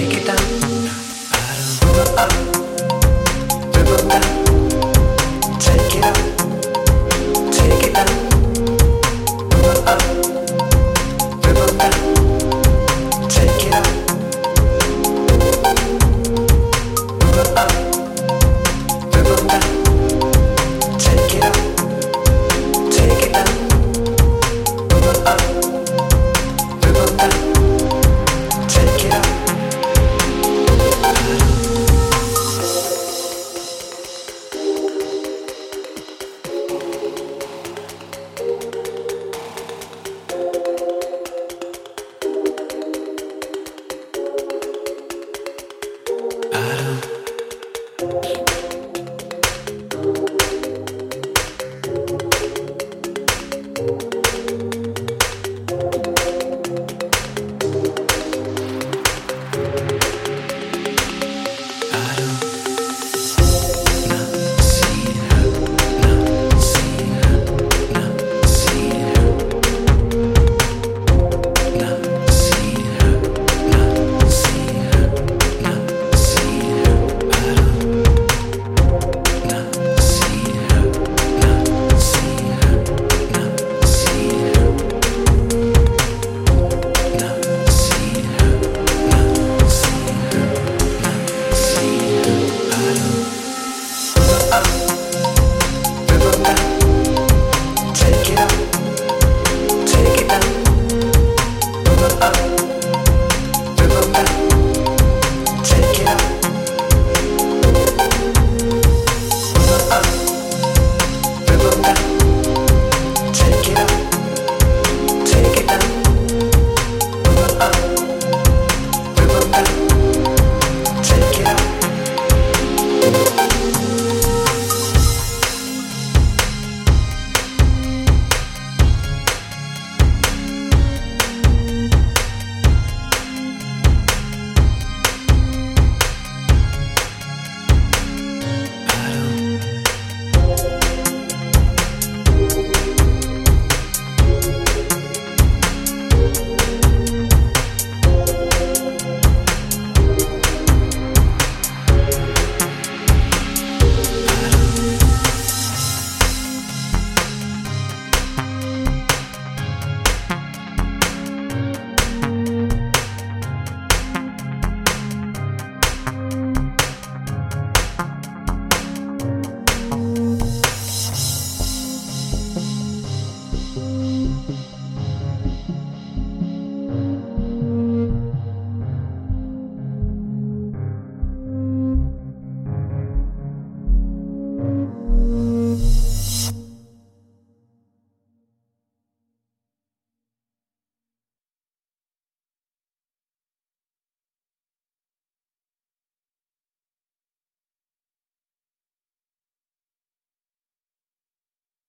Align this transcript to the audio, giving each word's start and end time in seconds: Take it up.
Take 0.00 0.14
it 0.14 0.28
up. 0.30 0.40